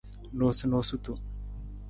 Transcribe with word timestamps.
Noosunoosutu. 0.37 1.17